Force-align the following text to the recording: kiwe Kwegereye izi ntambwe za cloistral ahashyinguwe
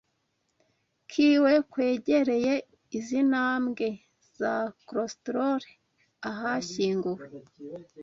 kiwe 1.11 1.51
Kwegereye 1.71 2.53
izi 2.97 3.19
ntambwe 3.29 3.87
za 4.39 4.53
cloistral 4.87 5.61
ahashyinguwe 6.29 7.25